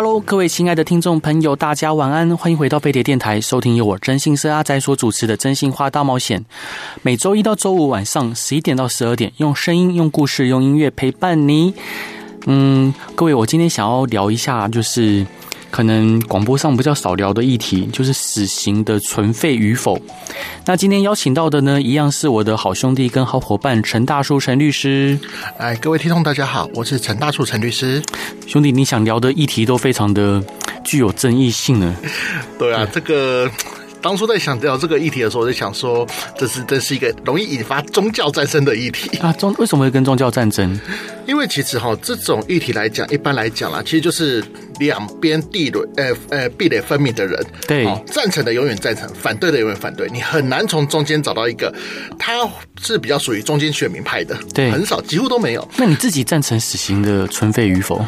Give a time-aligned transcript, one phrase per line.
[0.00, 6.40] Hello，各位亲爱的听众朋友，大家晚安，欢迎回到飞碟电台，收听由我真心社阿仔所主持的《真心话大冒险》。
[7.02, 11.74] 每周一到周五晚上十一点到十二点，用声音、用故事、用音乐陪伴你。
[12.46, 15.26] 嗯，各位，我今天想要聊一下，就是。
[15.70, 20.00] 可能广播上比较少聊的议题，就是死刑的存废与否。
[20.64, 25.18] 那今天邀请到的呢，一样是我的好兄弟跟好伙伴陈大树陈律师。
[25.56, 28.02] 哎，各位听众大家好，我是陈大树陈律师。
[28.46, 30.42] 兄弟，你想聊的议题都非常的
[30.84, 31.96] 具有争议性呢。
[32.58, 33.50] 对啊，这个。
[34.00, 39.32] 当初在想聊这个议题的时候，我就想说，这是这是一个容易引发宗教战争的议题啊。
[39.32, 40.78] 宗为什么会跟宗教战争？
[41.26, 44.42] 因为其实哈，这种议题来讲，一般来讲啦，其实就是
[44.78, 47.44] 两边地垒，呃呃，壁垒分明的人。
[47.66, 50.08] 对，赞成的永远赞成，反对的永远反对。
[50.10, 51.72] 你很难从中间找到一个，
[52.18, 52.48] 他
[52.80, 54.36] 是比较属于中间选民派的。
[54.54, 55.68] 对，很少，几乎都没有。
[55.76, 58.02] 那你自己赞成死刑的存废与否？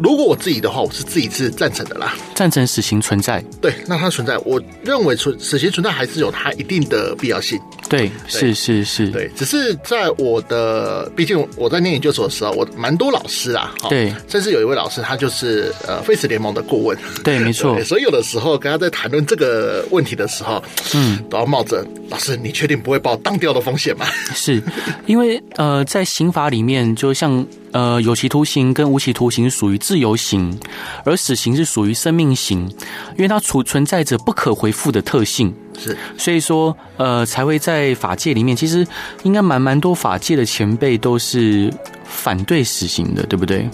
[0.00, 3.42] 如果我自己的话，我是自己是赞成的啦，赞成死刑存在。
[3.60, 7.60] 对，那它存在，我认为存死刑存在还是有它一定的必要性。
[7.88, 16.98] 对，是是是，对，只是在我的，毕竟我在念研究所的时候，我蛮多老师啊，对，甚至有一位老师，他就是呃 Face 联盟的顾问。
[17.22, 17.78] 对，没错。
[17.84, 20.62] 所以有的时候跟他在谈论这个问题的时候，
[20.94, 24.06] 嗯，都要冒着老师，你确定不会把我当掉的风险吗？
[24.34, 24.62] 是
[25.06, 27.46] 因为呃，在刑法里面，就像。
[27.72, 30.58] 呃，有期徒刑跟无期徒刑属于自由刑，
[31.04, 32.68] 而死刑是属于生命刑，
[33.16, 38.86] 因为它存存在着不可回复的特性，是，所以说呃才会在法界里面，其实
[39.22, 41.72] 应该蛮蛮多法界的前辈都是
[42.04, 43.66] 反对死刑的，对不对？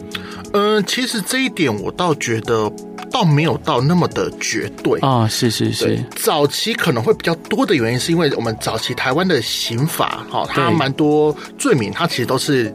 [0.53, 2.71] 嗯、呃，其实这一点我倒觉得
[3.11, 12.73] 倒没有到那么的绝对啊、哦，是是是，早期可能会比较多的原因，是因为我们早期台湾的刑法哈，它蛮多罪名，它其实都是。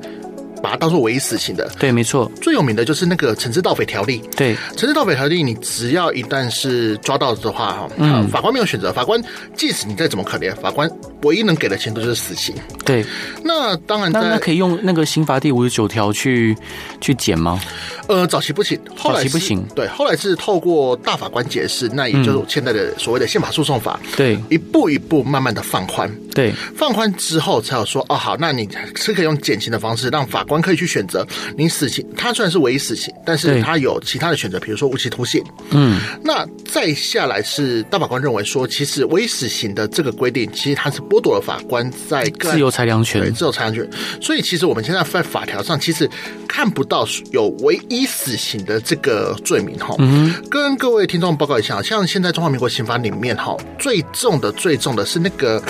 [0.64, 2.32] 把它当做唯一死刑的，对，没错。
[2.42, 4.22] 最有名的就是那个《惩治盗匪条例》。
[4.38, 9.22] 对，《惩治盗匪条例》，你只要一旦是抓到的话，哈，嗯，法官没有选择，法官
[9.58, 10.90] 即使你再怎么可怜，法官
[11.24, 12.56] 唯一能给的钱都是死刑。
[12.86, 13.06] 对，
[13.44, 16.56] 那当然，那可以用那个刑法第五十九条去
[17.02, 17.60] 去减吗？
[18.08, 19.62] 呃，早期不行，后来早期不行。
[19.76, 26.10] 对，后来是透过大法官解释，那也就是现在的所谓的宪法诉讼法，对，一步一步慢慢的放宽。
[26.34, 30.53] 对，放宽之后才有说，哦，好，那你是可以用减刑的方式让法官。
[30.62, 31.26] 可以去选择
[31.58, 35.44] 你死刑，他虽然是唯一死刑，但是他有其他的选择，比如说无期徒刑。
[35.72, 43.90] 嗯，那再下来是大法官认为说，其实唯一死刑的这个规定，其实它是剥夺了法官在自由裁量权，对，自由裁量权。
[44.22, 46.10] 所以其实我们现在在法条上其实
[46.48, 49.96] 看不到有唯一死刑的这个罪名哈。
[50.00, 55.62] 嗯，跟各位听众报告一下，像现在中华民国刑法里面哈，最重的最重的是那个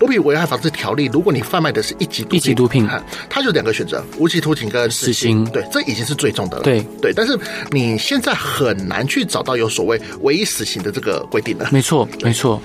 [0.00, 2.88] 毒品危害防治条例，如果你贩卖的是一级毒品，一级毒品，
[3.28, 6.62] 它就两个选择，无期徒刑跟死刑，对，这已经是最重的了。
[6.62, 7.38] 对对，但是
[7.70, 11.68] 你现在很难去找到有所谓唯一死刑的这个规定了。
[11.70, 12.58] 没错，没错。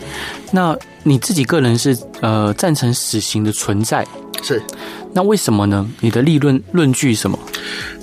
[0.51, 4.07] 那你自己个人是呃赞成死刑的存在？
[4.41, 4.63] 是。
[5.16, 5.90] 那为什么呢？
[6.02, 7.40] 你的立论论据什么？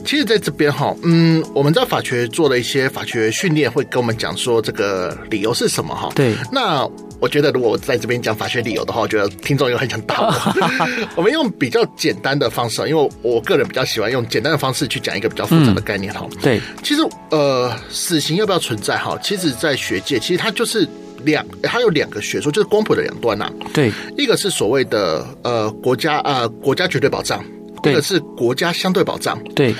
[0.03, 6.11] 其实在这边哈，嗯，我们在法学做了一些法学训练，会跟我们讲说这个理由是什么哈。
[6.15, 6.35] 对。
[6.51, 6.89] 那
[7.21, 10.33] 我觉得如果我在这边讲法学理由的话，我觉得听众又很想打我。
[11.15, 16.39] 我们用比较简单的方式，因为我个人比较喜欢用简单的方式去讲一个比较复杂的概念哈、嗯。
[16.41, 16.61] 对。
[16.83, 19.19] 其实呃，死刑要不要存在哈？
[19.23, 20.89] 其实，在学界，其实它就是
[21.25, 23.51] 两，它有两个学说，就是光谱的两端呐。
[23.73, 23.91] 对。
[24.17, 27.45] 一个是所谓的呃国家啊、呃、国家绝对保障。
[27.85, 29.37] 一个是国家相对保障。
[29.57, 29.75] 对，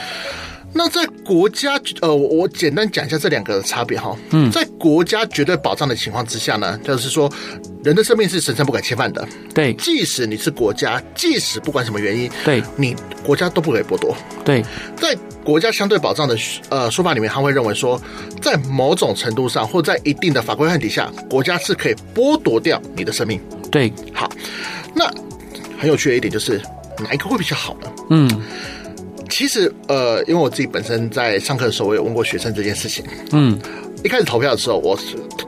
[0.75, 4.17] 那在国家呃，我简单讲一下这两个的差别哈。
[4.31, 7.31] 嗯，在国家绝对保障的情况之下呢，就是说
[7.85, 9.27] 人的生命是神圣不可侵犯的。
[9.55, 14.17] 对，即使你是国家，即使不管什么原因，对，你国家都不可以剥夺。
[14.45, 14.65] 对，
[14.97, 15.15] 在
[15.45, 16.37] 国家相对保障的
[16.71, 18.01] 呃说法里面，他会认为说，
[18.41, 23.41] 在某种程度上或在一定的法规范底下，国家是可以剥夺掉你的生命。
[23.71, 24.31] 对，好，
[24.95, 25.05] 那
[25.79, 26.61] 很有趣的一点就是。
[27.03, 27.91] 哪一个会比较好呢？
[28.11, 28.29] 嗯，
[29.33, 33.03] 其实呃，因为我自己本身在上课的时候，我有问过学生这件事情。
[33.31, 33.59] 嗯，
[34.05, 34.97] 一开始投票的时候，我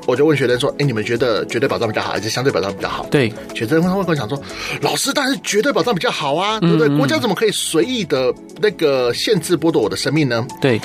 [0.07, 4.41] 我就问学生说：“哎，你们觉得绝对保障比较好，还是相对保障比较好？”对，学生会跟我讲说
[4.81, 6.89] ：“老师，当然是绝对保障比较好啊，对不对？
[6.97, 8.33] 国家怎么可以随意的
[8.63, 10.81] 那个限制剥夺我的生命呢？”对，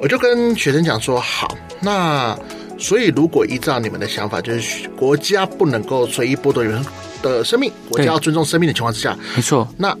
[0.00, 2.36] 我就跟学生讲说：“好，那
[2.78, 6.84] 所以如果依照你们的想法，就是国家不能够随意剥夺人
[7.22, 9.96] 的生命，国家要尊重生命的情况之下，没错，那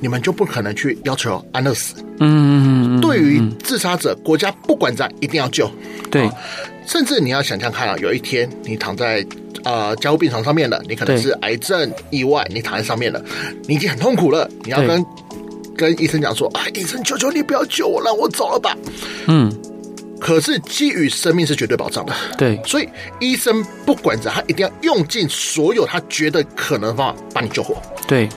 [0.00, 1.94] 你们就不可能去要求安乐死。
[2.18, 5.70] 嗯嗯嗯，对于自杀者，国家不管怎样一定要救。
[6.10, 6.28] 对，
[6.86, 9.24] 甚至你要想象看啊，有一天你躺在
[9.64, 13.22] 呃加护病床上面了，你可能是癌症意外，你躺在上面了，
[13.66, 15.04] 你已经很痛苦了，你要跟
[15.76, 18.76] 跟医生讲说啊，医生求求你不要救我，让我走了吧。
[19.26, 19.52] 嗯。
[20.20, 22.86] 可是基于生命是绝对保障的，对，所以
[23.20, 27.80] 医生不管着，他一定要用尽所有他觉得可能的方法把你救活。
[28.06, 28.28] 对，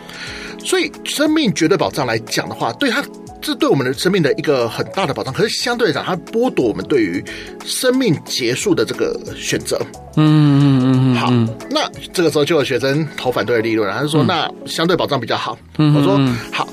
[0.63, 3.03] 所以生命绝对保障来讲的话，对他
[3.41, 5.33] 这对我们的生命的一个很大的保障。
[5.33, 7.23] 可是相对来讲，它剥夺我们对于
[7.65, 9.77] 生命结束的这个选择。
[10.15, 11.15] 嗯嗯嗯嗯。
[11.15, 11.29] 好，
[11.69, 16.17] 那这个时候就有学生投反对的立论，他就说：“那相对保障比较好。”嗯，我说
[16.51, 16.67] ：“好，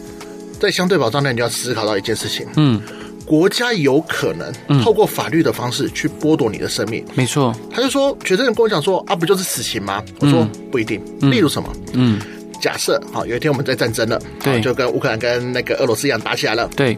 [0.61, 2.81] 在相对保障内，你就要思考到一件事情。”嗯。
[3.27, 7.55] 国家有可能透过法律的方式去剥夺你的生命，没错。
[7.71, 10.03] 他就说，学生跟我讲说啊，不就是死刑吗？
[10.19, 11.01] 我说不一定。
[11.21, 11.73] 例如什么？
[11.93, 12.21] 嗯，
[12.61, 16.97] 假设好，有一天我们在战争了，对，就跟乌克兰跟那个俄罗斯一样打起来了，对。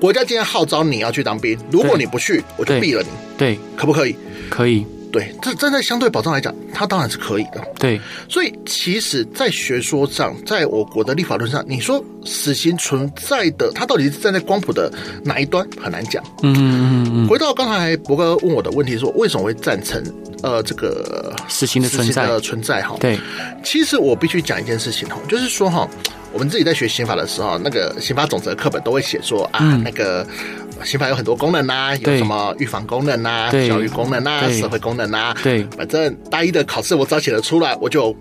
[0.00, 4.16] 国家今天号召你要去当兵，如果你不去，我就毙了你，对，可不可以？
[4.48, 4.86] 可以。
[5.10, 7.62] 对，这站在相对保障来讲，它当然是可以的。
[7.78, 7.98] 对，
[8.28, 14.92] 所以其实，在学说上，在我国的立法论上，你说死刑存在的，它到底是站在光谱的
[15.24, 16.22] 哪一端，很难讲。
[16.42, 17.26] 嗯嗯嗯。
[17.26, 20.02] 回到刚才博哥问我的问题，说为什么会赞成
[20.42, 22.82] 呃这个死刑的存在的存在？
[22.82, 23.18] 哈，对，
[23.64, 25.88] 其实我必须讲一件事情哈，就是说哈，
[26.32, 30.26] 我们自己在学刑法的时候，那个刑法总则课本都会写说啊，嗯、那个。
[30.84, 35.36] 刑法有很多功能呐、啊，有什么预防功能呐、啊、教育功能呐、啊、社会功能呐、啊。
[35.42, 38.14] 对，反正大一的考试我只要写得出来，我就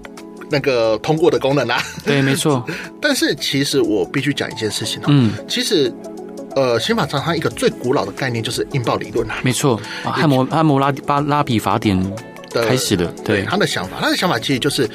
[0.49, 1.83] 那个通过的功能啦、啊。
[2.03, 2.65] 对，没错。
[2.99, 5.05] 但是其实我必须讲一件事情哦。
[5.09, 5.33] 嗯。
[5.47, 5.93] 其实，
[6.57, 9.36] 呃，刑法上它一个最古老的概念就是应报理论啊。
[9.44, 9.80] 没错。
[10.04, 11.95] 汉谟汉谟拉巴拉比法典
[12.50, 13.06] 的开始的。
[13.24, 13.44] 对。
[13.44, 14.89] 他的想法，他的想法其实就是。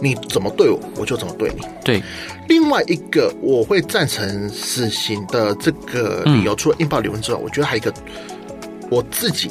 [0.00, 1.64] 你怎么对我，我就怎么对你。
[1.84, 2.02] 对，
[2.48, 7.94] 另外一个我会赞成死刑的这个理由，嗯、除了应报理论之外，我觉得还有一个
[8.90, 9.48] 我自己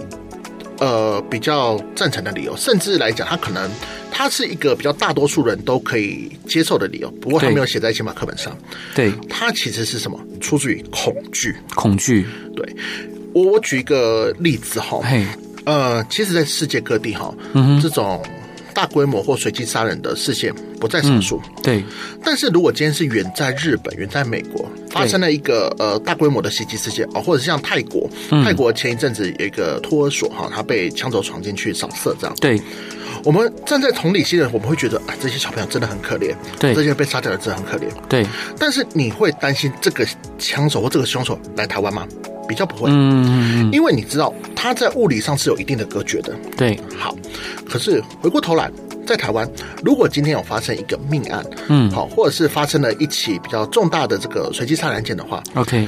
[0.81, 3.69] 呃比较赞成的理由，甚至来讲，它可能
[4.11, 7.09] 它是一个比较大多数人都可以接受的理由。
[7.21, 8.57] 不过它没有写在刑法课本上。
[8.93, 10.19] 对，它其实是什么？
[10.41, 11.55] 出自于恐惧。
[11.75, 12.25] 恐惧。
[12.55, 12.75] 对，
[13.33, 14.99] 我我举一个例子哈。
[15.03, 15.25] 嘿，
[15.65, 18.21] 呃，其实，在世界各地哈，嗯，这种。
[18.73, 20.49] 大规模或随机杀人的事件
[20.81, 21.83] 不在少数，嗯，对。
[22.23, 32.35] 但是如果今天是远在日本、远在美国发生了一个呃大规模的袭击事件啊，或者是像泰国，嗯，泰国前一阵子有一个托儿所哈，他被枪手闯进去扫射这样。
[32.41, 32.59] 对，
[33.23, 38.25] 我们站在同理心的人，我们会觉得啊，这些小朋友真的很可怜，对，这些被杀掉的真的很可怜，对。
[38.57, 40.05] 但是你会担心这个
[40.39, 42.07] 枪手或这个凶手来台湾吗？
[42.47, 46.35] 比较不会，嗯，因为你知道他在物理上是有一定的隔绝的。
[46.57, 47.15] 对，好，
[47.65, 48.69] 可是回过头来，
[49.05, 49.49] 在台湾，
[49.83, 55.87] 如果今天有发生一个命案，嗯，好，或者是发生了一起比较重大的这个随机杀人案件的话，OK，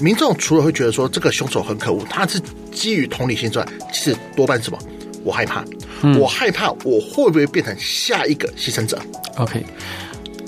[0.00, 2.40] 民众除了会觉得说这个凶手很可恶，他是
[2.72, 4.78] 基于同理心之外，其实多半是什么？
[5.22, 5.64] 我害怕，
[6.02, 9.00] 嗯，我害怕我会不会变成下一个牺牲者
[9.36, 9.64] ？OK。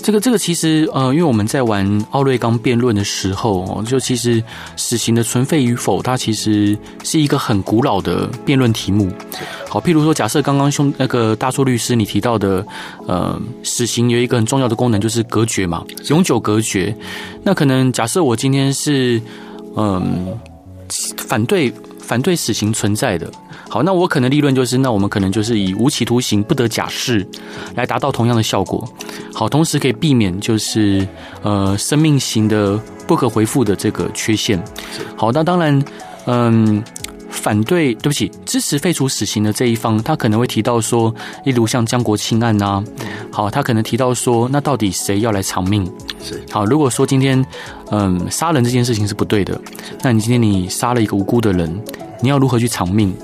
[0.07, 4.41] 这个这个其实呃，因为我们在玩奥瑞冈辩论的时候哦，就其实
[4.77, 9.11] 死刑的存废与否，它其实是一个很古老的辩论题目。
[9.67, 12.65] 好，譬如说，假设刚刚兄那个大硕律师你提到的，
[13.05, 16.95] 呃，死刑有一个很重要的功能就是隔绝嘛，永久隔绝。
[17.43, 19.21] 那可能假设我今天是
[19.75, 20.39] 嗯、呃、
[21.17, 21.69] 反对
[22.07, 23.29] 反对死刑存在的。
[23.69, 27.27] 好，那我可能立论就是，那我们可能就是以无期徒刑不得假释
[27.75, 28.87] 来达到同样的效果。
[29.33, 31.05] 好，同时可以避免就是
[31.43, 34.57] 呃生命型的不可回复的这个缺陷。
[35.17, 35.83] 好，那当然，
[36.25, 36.81] 嗯，
[37.37, 41.13] 反对，对不起，支持废除死刑的这一方，他可能会提到说，
[41.45, 42.83] 例如像江国庆案呐，
[43.31, 45.89] 好，他可能提到说，那到底谁要来偿命？
[46.21, 47.45] 是，好，如果说今天
[47.91, 49.59] 嗯杀人这件事情是不对的，
[50.01, 51.81] 那你今天你杀了一个无辜的人，
[52.21, 53.15] 你要如何去偿命？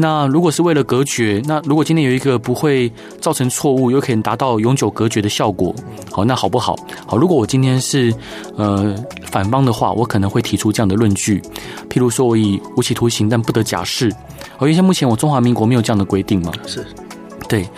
[0.00, 2.90] 那如果是为了隔绝，那如果今天有一个不会
[3.20, 5.74] 造成错误，又可以达到永久隔绝的效果，
[6.12, 6.78] 好，那好不好？
[7.04, 8.14] 好，如果我今天是
[8.56, 8.94] 呃
[9.26, 11.42] 反方的话，我可能会提出这样的论据，
[11.90, 14.14] 譬如说我以无期徒刑但不得假释，
[14.58, 16.52] 而且目前我中华民国没有这样的规定嘛？
[16.64, 16.86] 是，
[17.48, 17.68] 对，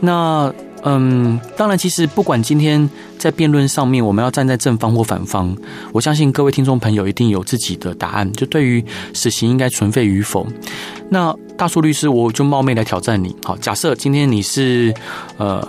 [0.00, 0.52] 那。
[0.88, 5.54] 嗯，当然，其实不管今天在辩论上面，我们要站在正方或反方，
[5.92, 8.32] 我相信各位听众朋友一定有自己的答案。
[8.32, 10.46] 就对于死刑应该存废与否，
[11.10, 13.36] 那大树律师，我就冒昧来挑战你。
[13.44, 14.94] 好，假设今天你是
[15.36, 15.66] 呃。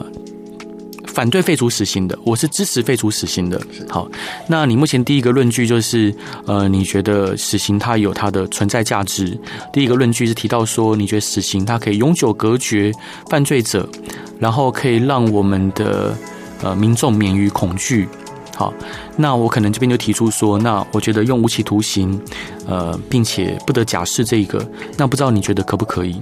[1.19, 3.61] 反对废除死刑的，我是支持废除死刑的。
[3.89, 4.07] 好，
[4.47, 9.37] 那你目前第一个论据就是，呃，你觉得死刑它有它的存在价值。
[9.73, 12.89] 第一个论据是提到说，你觉得死刑它可以永久隔绝
[13.29, 13.85] 犯罪者，
[14.39, 16.17] 然后可以让我们的
[16.63, 18.07] 呃民众免于恐惧。
[18.55, 18.73] 好，
[19.17, 22.17] 那我可能这边就提出说，那我觉得用无期徒刑，
[22.65, 26.15] 呃，并且不得假释这一个，那不知道你觉得可不可以？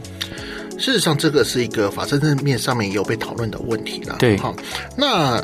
[0.78, 4.16] 事实上，这个是一个法政层面上面也有被讨论的问题了。
[4.20, 4.56] 对，好，
[4.98, 5.44] 那。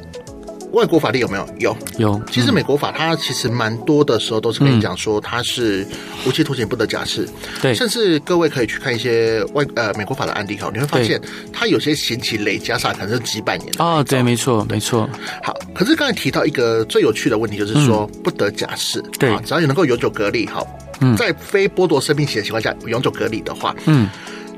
[0.73, 1.47] 外国法律有没有？
[1.59, 2.21] 有有。
[2.31, 5.85] 其实美国法它其实蛮多的时候都是跟你讲说它是
[6.25, 7.29] 无期徒刑不得假释。
[7.61, 7.75] 对。
[7.75, 11.21] 甚至各位可以去看一些外呃美国法的案例哈，你会发现
[11.51, 13.71] 它有些刑期累加上可能是几百年。
[13.77, 15.07] 哦，对，没错，没错。
[15.43, 18.99] 好，可是刚才提到一个最有趣的问题，就是说不得假释。
[19.19, 19.29] 对。
[19.45, 20.65] 只要你能够永久隔离，好，
[21.15, 24.09] 在非剥夺生命权的情况下永久隔离的话，嗯，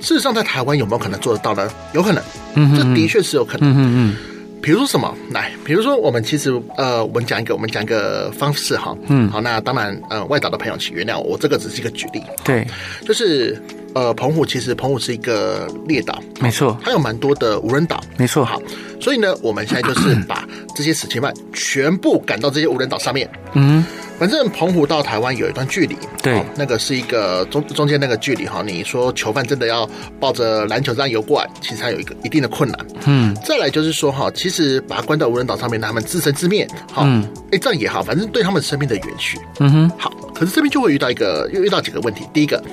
[0.06, 1.68] 事实上在台湾有没有可能做得到呢？
[1.94, 2.24] 有可能。
[2.54, 3.72] 嗯，这的确是有可能。
[3.72, 4.16] 嗯嗯。
[4.62, 5.12] 比如说什么？
[5.32, 8.96] 来，比如说我们其实呃，我们讲一个，我们讲一个方式哈。
[9.08, 12.22] 嗯，好，那当然呃，外岛的朋友请原谅我，我这个只是一个举例。
[12.44, 12.68] 对，
[13.04, 13.60] 就是
[13.96, 18.44] 呃，澎湖其实澎湖是一个列岛，没错，它有蛮多的无人岛，没错。
[18.44, 18.62] 好，
[19.00, 23.28] 所以呢，我们现在就是 把这些死刑犯全部赶到这些无人岛上面。
[23.54, 23.84] 嗯。
[24.18, 28.64] 反正澎湖到台湾有一段距离，对，那个是一个中中间那个距离哈。
[28.66, 29.86] 你说囚犯真的要
[30.22, 32.80] 抱着篮球这样游过来，其实还有一个一定的困难。
[33.08, 37.04] 嗯，再来就是说哈，其实把他关到无人岛上面，让他们自生自灭，好，
[37.52, 39.38] 哎，这样也好，反正对他们生命的延续。
[39.60, 42.24] 嗯哼，好，可是这边就会遇到一个，又遇到几个问题。
[42.32, 42.64] 第一个，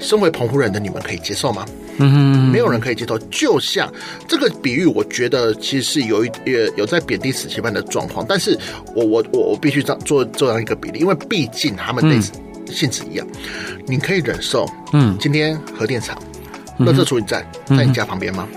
[0.00, 1.64] 身为澎湖人的你们可以接受吗？
[1.98, 3.18] 嗯，没有人可以接受。
[3.30, 3.92] 就像
[4.26, 8.24] 这个比喻，我觉得其实是有一有有在贬低死刑犯的状况。
[8.26, 8.58] 但是
[8.94, 12.18] 我我我我必须这样做这样一个比例，因为毕竟他们的
[12.72, 13.26] 性质一样。
[13.86, 16.16] 你可以忍受，嗯，今天核电厂、
[16.78, 18.48] 那这处理站在你家旁边吗？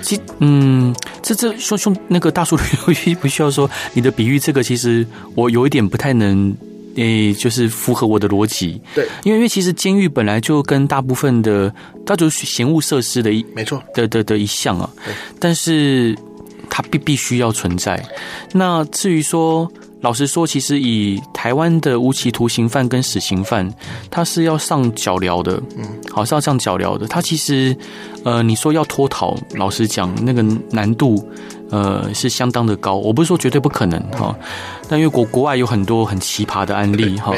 [0.00, 2.56] 其嗯，这这说兄那个大叔
[3.20, 6.56] 不需要说你的比喻，这个其实我有一点不太能。
[6.96, 11.72] 诶，就是符合我的逻辑，对，因为因为其实监狱本来就跟大部分的，
[12.06, 14.88] 它就是嫌恶设施的一，没错，的的的一项啊，
[15.38, 16.16] 但是
[16.70, 18.02] 它必必须要存在。
[18.52, 19.70] 那至于说，
[20.00, 23.68] 老实说，其实以台湾的无期徒刑犯跟死刑犯，
[24.10, 27.06] 他是要上脚镣的，嗯，好是要上脚镣的。
[27.06, 27.74] 他其实，
[28.22, 31.26] 呃，你说要脱逃，老实讲，那个难度。
[31.74, 32.94] 呃，是相当的高。
[32.94, 34.32] 我不是说绝对不可能哈，
[34.88, 37.32] 但因为国国外有很多很奇葩的案例哈，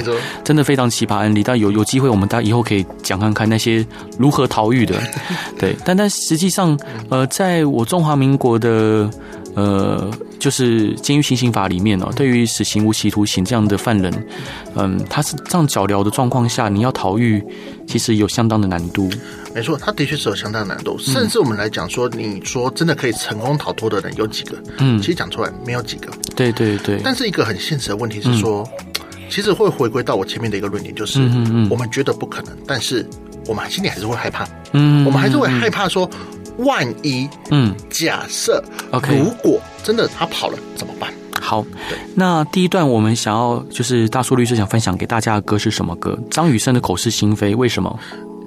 [0.45, 1.43] 真的非常奇葩案例。
[1.43, 3.83] 但有有机会，我们大家以后可以讲看看那些
[4.19, 4.95] 如何逃狱的。
[5.59, 6.78] 对，但但实际上，
[7.09, 9.09] 呃，在我中华民国的。
[9.56, 14.12] 呃，就是监狱行刑法里面哦，对于死刑、无期徒刑这样的犯人，
[14.75, 17.42] 嗯，他是这样脚镣的状况下，你要逃狱，
[17.86, 19.10] 其实有相当的难度。
[19.54, 20.98] 没错，他的确是有相当的难度。
[20.98, 24.62] 甚至我们来讲说，你说真的可以成功逃脱的人有几个？
[24.76, 26.12] 嗯，其实讲出来没有几个。
[26.36, 27.00] 对对对。
[27.02, 28.68] 但是一个很现实的问题是说，
[29.30, 31.22] 其实会回归到我前面的一个论点，就是
[31.70, 33.08] 我们觉得不可能，但是
[33.46, 34.46] 我们心里还是会害怕。
[34.72, 36.10] 嗯，我们还是会害怕说。
[36.58, 41.12] 万一，嗯，假设，OK，如果真的他跑了怎么办？
[41.40, 41.64] 好，
[42.14, 46.18] 那第一段我们想要就是大叔律师想分享给大家的歌是什么歌？
[46.30, 47.98] 张雨生的《口是心非》，为什么？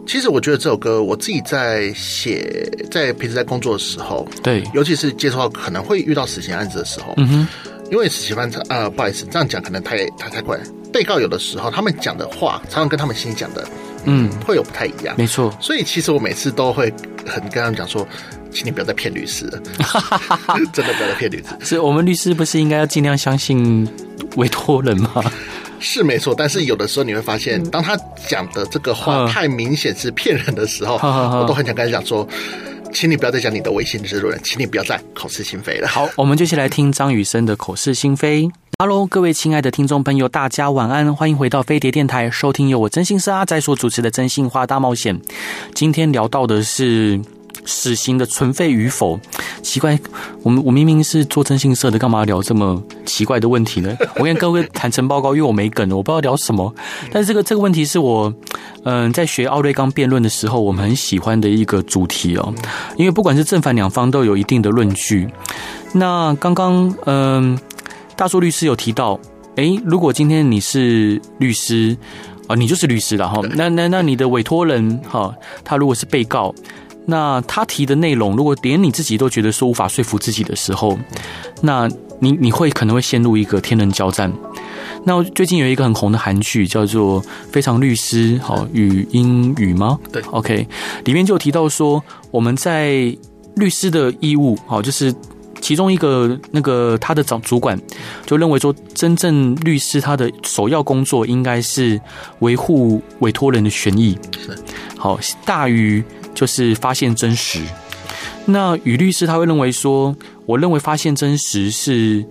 [0.06, 7.48] 其实我觉得这首歌我自己在写，在平时在工作的时候，对，尤其是接触到可能会遇到死刑案子的时候，嗯哼，
[7.92, 10.60] 因为死刑犯呃，不好意思，这样讲可能太太太怪。
[10.92, 13.66] 被告有的时候他们讲的话，常常跟他们心里讲的。
[14.10, 15.56] 嗯，会有不太一样，没错。
[15.62, 16.92] 所以其实我每次都会
[17.26, 18.08] 很跟他们讲说，
[18.52, 19.62] 请你不要再骗律师了，
[20.74, 21.66] 真的不要再骗律师。
[21.66, 23.88] 是我们律师不是应该要尽量相信
[24.36, 25.24] 委托人吗？
[25.80, 27.98] 是没错，但是有的时候你会发现，当他
[28.28, 32.28] 讲的这个话太明显是骗人的时候，我都很想跟他讲说，
[32.92, 35.88] 请你不要再讲你的违心之论，请你不要再口是心非了。
[35.88, 38.50] 好，我们就先来听张雨生的口是心非。
[38.82, 45.20] Hello，各位亲爱的听众朋友，大家晚安，欢迎回到飞碟电台，收听由我真心社阿仔所主持的《真心话大冒险》。
[45.74, 47.20] 今天聊到的是
[47.66, 49.20] 死刑的存废与否。
[49.62, 50.00] 奇怪，
[50.44, 53.94] 我们我明明是做征信社的，干嘛聊这么奇怪的问题呢？
[54.16, 56.74] 我跟各位坦诚报告，因为我没梗，我不知道聊什么。
[57.12, 58.34] 但是这个这个问题是我
[58.86, 62.54] 嗯、在学奥瑞冈辩论的时候，我们很喜欢的一个主题哦。
[62.96, 65.28] 因为不管是正反两方都有一定的论据。
[65.92, 67.60] 那刚刚嗯。
[68.20, 69.18] 大叔律师有提到，
[69.56, 71.96] 诶，如果今天你是律师
[72.48, 73.40] 啊，你就是律师了哈。
[73.56, 75.34] 那那那你的委托人哈，
[75.64, 76.54] 他如果是被告，
[77.06, 81.00] 那他提的内容，如果连你自己都觉得说无法说服自己的时候，
[81.62, 81.88] 那
[82.20, 84.30] 你你会可能会陷入一个天人交战。
[85.06, 87.24] 那最近有一个很红的韩剧叫做
[87.54, 89.98] 《非常律师》好与英语吗？
[90.12, 90.68] 对，OK，
[91.06, 93.16] 里面就有提到说，我们在
[93.56, 95.16] 律师的义务好就是。
[95.70, 97.80] 其中一个那个他的长主管
[98.26, 102.02] 就认为说，真正律师他的首要工作应该是
[102.40, 104.58] 维护委托人的权益，是
[104.98, 107.62] 好大于就是发现真实。
[108.46, 110.16] 那与律师他会认为说，
[110.48, 112.26] 我认为发现真实是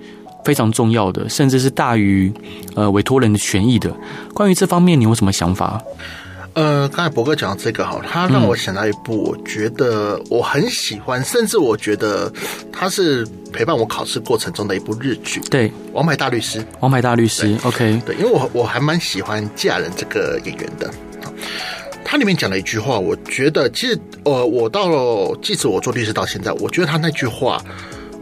[0.44, 2.32] 非常重要的，甚至是大于
[2.74, 3.94] 呃委托人的权益的。
[4.34, 5.80] 关于这方面，你有什么想法？
[6.58, 12.32] 呃，刚才博哥讲的这个哈，他让我想到一部，我觉得我很喜欢，甚至我觉得
[12.72, 15.40] 他是陪伴我考试过程中的一部日剧。
[15.48, 16.58] 对，《王牌大律师》。
[16.80, 18.02] 王牌大律师，OK。
[18.04, 20.90] 对，因为我我还蛮喜欢嫁人这个演员的。
[22.04, 27.64] 他里面讲了一句话，我觉得其实呃，我到了即使我做律师到现在，我觉得他那句话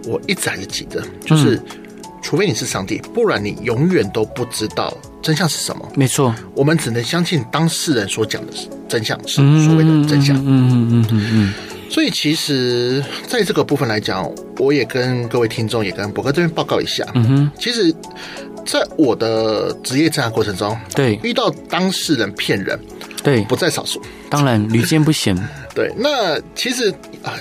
[0.04, 1.54] 我一直还是记得，就是。
[1.54, 1.64] 嗯
[2.26, 4.92] 除非你是上帝，不然你永远都不知道
[5.22, 5.88] 真相是什么。
[5.94, 8.52] 没错，我们只能相信当事人所讲的
[8.88, 10.36] 真相是所谓的真相。
[10.38, 11.54] 嗯嗯嗯嗯嗯，嗯。
[11.88, 14.28] 所以其实在这个部分来讲，
[14.58, 17.06] 我也跟各位听众，也跟博哥这边报告一下。
[17.14, 17.94] 嗯哼，其实
[18.64, 22.76] 在我的职业生涯过程中，对遇到当事人骗人，
[23.22, 24.02] 对不在少数。
[24.28, 25.36] 当然屡见不鲜。
[25.76, 26.92] 对，那其实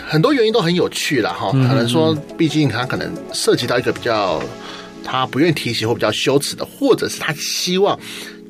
[0.07, 1.49] 很多原因都很有趣了哈。
[1.51, 4.39] 可能说，毕竟他可能涉及到一个比较。
[5.07, 7.95] 他不愿意提起或比较羞耻的，或者是他希望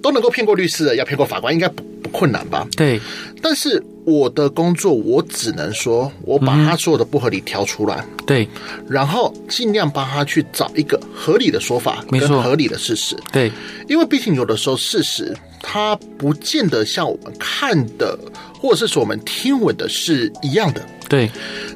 [0.02, 2.66] 都能够骗过律师的，要骗过法官，应该不不困难吧？
[2.78, 2.98] 对。
[3.42, 8.48] 但是我的工作，我只能说，我把他所有的不合理挑出来，对，
[8.88, 13.52] 然后尽量帮他去找一个合理的说法，跟合理的事实，对。
[13.88, 18.18] 因为毕竟有的时候事实它不见得像我们看的，
[18.60, 20.82] 或者是说我们听闻的是一样的。
[21.10, 21.30] 对，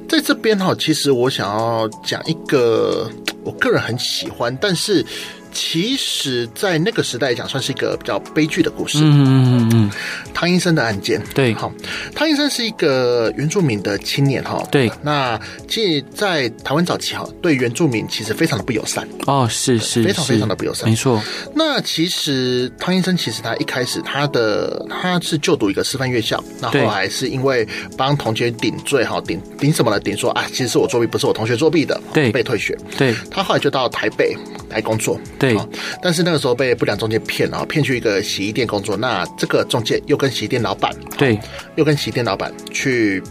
[0.08, 3.10] 在这边哈，其实我想要讲一个
[3.44, 5.06] 我个人很喜欢，但是。
[5.52, 9.00] 其实，在那个时代讲，算是一个比较悲剧的故事。
[9.00, 9.92] 嗯嗯嗯嗯，
[10.34, 11.22] 汤医生的案件。
[11.34, 11.72] 对，好，
[12.16, 14.66] 汤医生是一个原住民的青年哈。
[14.72, 19.08] 对，那其实在台湾早期哈，对原住民其实非常的不友善。
[19.26, 20.88] 哦，是是，非常非常的不友善。
[20.90, 21.22] 没错。
[21.54, 30.00] 那其实汤医生其实他一开始他的他是就读一个师范院校，那后来是因为帮同学顶罪哈，顶顶什么呢？
[30.00, 32.78] 顶说啊，其实是我作弊，不是我同学作弊的，对，被退学。
[32.98, 34.36] 对，他后来就到台北
[34.70, 35.20] 来工作。
[35.40, 35.58] 对，
[36.02, 38.98] 但是那个时候被不良中介骗了，骗去一个洗衣店工作。
[38.98, 41.40] 那这个中介又跟洗衣店老板，对，
[41.76, 43.24] 又跟洗衣店老板去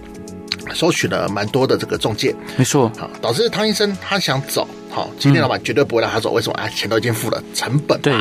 [0.73, 2.90] 收取了蛮多的这个中介，没错。
[2.97, 6.33] 好，导致汤医生他想走，好，洗衣店老板绝对不会让他走。
[6.33, 6.68] 为什么啊？
[6.68, 8.01] 钱都已经付了，成本。
[8.01, 8.14] 对。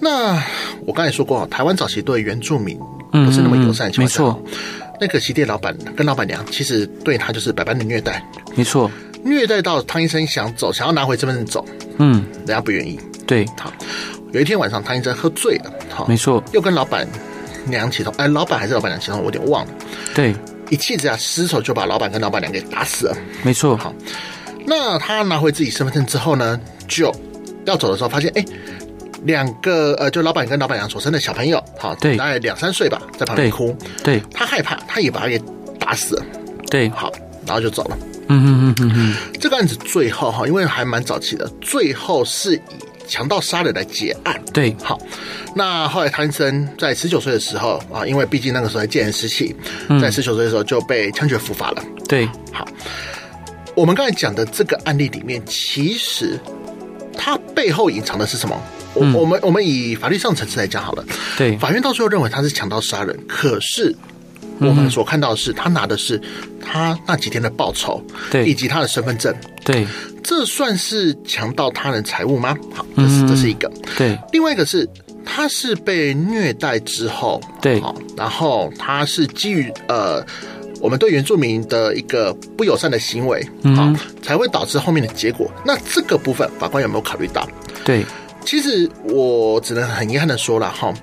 [0.00, 0.42] 那
[0.86, 2.78] 我刚才说过，台湾早期对原住民
[3.10, 4.42] 不是那么友善，没错。
[5.00, 8.90] 那个洗衣店老板跟老板娘其实对他就是百般的虐待，没错。
[9.24, 11.64] 虐待到汤医生想走，想要拿回身份证走，
[11.98, 13.00] 嗯，人家不愿意。
[13.26, 13.72] 对，好，
[14.32, 17.08] 有一天晚上汤医生喝醉了，好，没错，又跟老板
[17.64, 19.72] 娘起头，哎，老板还是老板娘起头，我有点忘了。
[20.14, 20.34] 对，
[20.68, 23.16] 一气之下失手就把老板跟老板娘给打死了。
[23.42, 23.94] 没错，好，
[24.66, 27.10] 那他拿回自己身份证之后呢，就
[27.64, 28.44] 要走的时候发现，哎，
[29.22, 35.40] 两个呃，就老板跟老板娘所生的小朋友，好，对，大概两三岁吧，在旁边哭，对，他害怕，他也把他给
[35.80, 36.26] 打死了。
[36.70, 37.10] 对，好，
[37.46, 37.96] 然后就走了。
[38.28, 42.60] 嗯嗯嗯嗯嗯，这个案子最后哈，因为还蛮早期的，最后是以
[43.06, 44.40] 强盗杀人来结案。
[44.52, 44.98] 对，好，
[45.54, 49.54] 那后来汤英伸在十九岁的时候啊，因为毕竟那个时候还见贤思齐，
[50.00, 51.84] 在十九岁的时候就被枪决伏法了。
[52.08, 52.66] 对，好，
[53.74, 56.40] 我们刚才讲的这个案例里面，其实
[57.16, 58.58] 它背后隐藏的是什么？
[58.94, 61.04] 我我们我们以法律上层次来讲好了。
[61.36, 63.94] 对，法院到最后认为他是强盗杀人，可是。
[64.60, 66.20] 我们所看到的是，他拿的是
[66.64, 69.86] 他那几天的报酬，对，以及他的身份证，对，
[70.22, 72.56] 这算是强盗他人财物吗？
[72.74, 74.18] 好，这是这是一个，对。
[74.32, 74.88] 另外一个是，
[75.24, 80.24] 他是被虐待之后，对，好，然后他是基于呃，
[80.80, 83.44] 我们对原住民的一个不友善的行为，
[83.76, 85.50] 好，才会导致后面的结果。
[85.64, 87.48] 那这个部分，法官有没有考虑到？
[87.84, 88.04] 对，
[88.44, 90.94] 其实我只能很遗憾的说了，哈。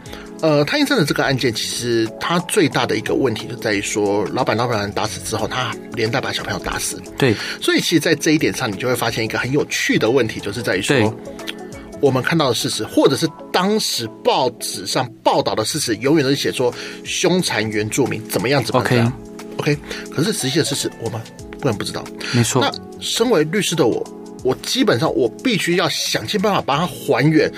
[0.41, 6.99] 呃，汤英伸的这个案件，其实他最大的一个问题就在于说，老板老板人打死之后，他连带把小朋友打死。
[7.15, 11.15] 对，所以其实，在这一点上，你就会发现一个很有趣的问题，就是在于说，
[12.01, 16.73] 我们看到的事实，或者是当时报纸上报道的事实，永远都是写说
[17.03, 19.13] 凶残原住民怎么样怎么样。
[19.57, 19.77] OK，OK，
[20.09, 22.03] 可是实际的事实，我们根本不知道。
[22.33, 22.59] 没错。
[22.59, 24.03] 那身为律师的我，
[24.43, 27.51] 我基本上我必须要想尽办法把它还原。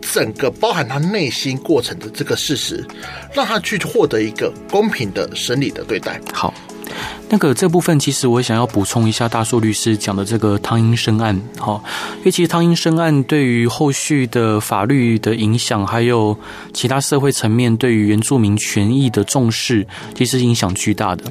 [0.00, 2.84] 整个包含他内心过程的这个事实，
[3.32, 6.20] 让他去获得一个公平的审理的对待。
[6.32, 6.52] 好，
[7.30, 11.82] 那个这部分其实我想要补充一下，大树律师讲的这个汤英生案，好，
[12.20, 16.36] 因为其实汤英生案对于后续的法律的影响，还有
[16.72, 21.24] 其他社会层面对于原住民权益的重视，其实影响巨大的。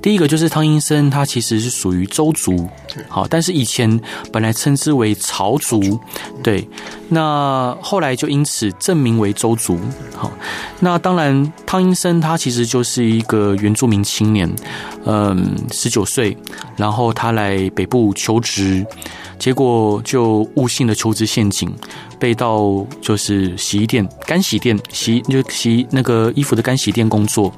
[0.00, 2.68] 第一个就是汤英生，他其实是属于周族，
[3.08, 4.00] 好，但是以前
[4.32, 5.98] 本来称之为朝族，
[6.44, 6.66] 对，
[7.08, 9.80] 那后来就因此证明为周族，
[10.14, 10.30] 好，
[10.78, 14.48] 那当然汤英生他其实就是一个原住民青年，
[15.04, 15.39] 嗯。
[15.40, 16.36] 嗯，十九岁，
[16.76, 18.84] 然后他来北部求职，
[19.38, 21.74] 结果就误信了求职陷阱，
[22.18, 27.50] 被到就是洗衣店、干洗店洗就洗那个衣服的干洗店工作。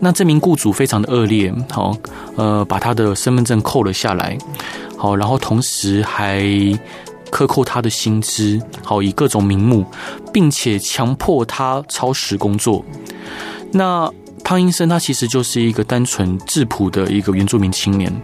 [0.00, 1.96] 那这名雇主非常的恶劣，好，
[2.34, 4.36] 呃，把他的身份证扣了下来，
[4.96, 6.44] 好，然后同时还
[7.30, 9.86] 克扣他的薪资，好，以各种名目，
[10.32, 12.84] 并且强迫他超时工作。
[13.70, 14.10] 那
[14.52, 18.14] 汤英生他其实就是一个单纯质朴的一个原住民青年，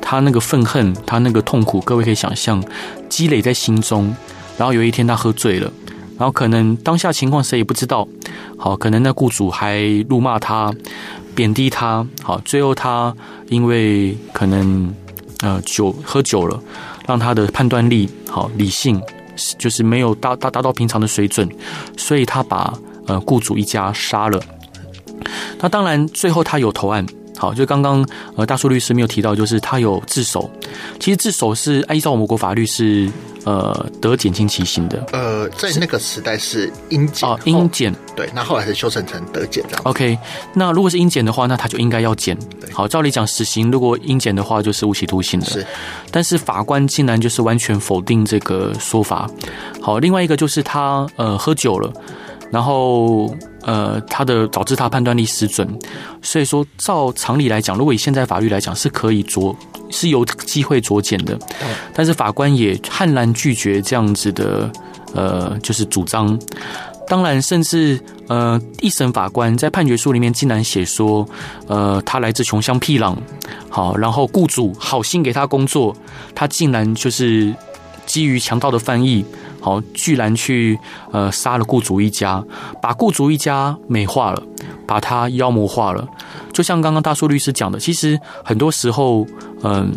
[0.00, 2.62] 他那个愤恨，他那个痛苦，各位可以想象，
[3.08, 4.14] 积累在心中。
[4.56, 5.68] 然后有一天他喝醉了，
[6.16, 8.06] 然后可能当下情况谁也不知道，
[8.56, 10.72] 好，可能那雇主还辱骂他，
[11.34, 13.12] 贬低他，好，最后他
[13.48, 14.94] 因为可能
[15.40, 16.62] 呃酒喝酒了，
[17.04, 19.02] 让他的判断力好理性
[19.58, 21.50] 就是没有达达达到平常的水准，
[21.96, 22.72] 所以他把
[23.08, 24.40] 呃雇主一家杀了。
[25.60, 27.04] 那当然，最后他有投案，
[27.36, 30.50] 好，就刚刚呃大树律师没有提到，就是他有自首。
[31.00, 33.10] 其实自首是按照我们国法律是
[33.44, 35.04] 呃得减轻其刑的。
[35.12, 39.80] 呃，在那个时代是应减哦，应减对，那后来是修正成得减这样。
[39.84, 40.18] OK，
[40.54, 42.36] 那如果是应减的话，那他就应该要减。
[42.72, 45.46] 好，照理讲死刑如果应减的话，就是无期徒刑的。
[45.46, 45.66] 是，
[46.10, 49.28] 但是法官竟然就是完全否定这个说法。
[49.80, 51.92] 好，另外一个就是他呃喝酒了。
[52.50, 53.34] 然后，
[53.64, 55.66] 呃，他的导致他判断力失准，
[56.20, 59.56] 所以说照常理来讲，如果以现在法律来讲，是可以酌，
[59.90, 61.38] 是有机会酌减的。
[61.94, 64.70] 但是法官也悍然拒绝这样子的，
[65.14, 66.38] 呃，就是主张。
[67.06, 71.26] 当然，甚至呃，一审法官在判决书里面竟然写说，
[71.66, 73.14] 呃，他来自穷乡僻壤，
[73.68, 75.94] 好，然后雇主好心给他工作，
[76.34, 77.54] 他竟然就是
[78.06, 79.24] 基于强盗的翻译。
[79.64, 80.78] 好，居然去
[81.10, 82.44] 呃杀了雇主一家，
[82.82, 84.42] 把雇主一家美化了，
[84.86, 86.06] 把他妖魔化了。
[86.52, 89.26] 就像刚刚大树律师讲的，其实很多时候，
[89.62, 89.90] 嗯，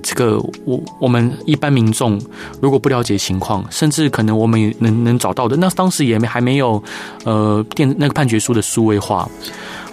[0.00, 2.20] 这个我我们一般民众
[2.62, 6.80] 如果不了解情况，甚至可能我们也能能找到的，那当时也没还没有
[7.24, 9.28] 呃电那个判决书的数位化，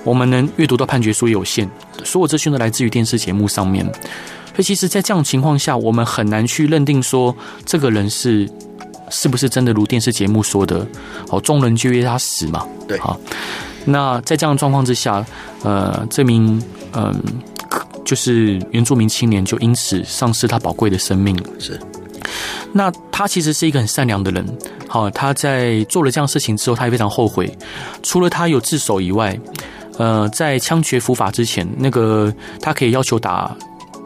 [0.04, 1.68] 我们能阅读到判决书有限，
[2.04, 3.84] 所有资讯都来自于电视节目上面。
[4.54, 8.48] 所以，其实，在这样情况下，我们很难去认定说这个人是。
[9.10, 10.86] 是不是真的如电视节目说的？
[11.30, 12.66] 好，众人皆曰他死嘛？
[12.88, 13.20] 对，好。
[13.86, 15.26] 那在这样的状况之下，
[15.64, 17.16] 呃，这名嗯、呃，
[18.04, 21.38] 就是原住民青年就因此丧失他宝贵的生命。
[21.58, 21.80] 是。
[22.74, 24.46] 那他其实是一个很善良的人。
[24.90, 27.50] 好，他在做了这样事情之后，他也非常后悔。
[28.04, 29.38] 除了他有自首以外，
[29.98, 33.56] 呃，在枪决伏法之前，那个他可以要求打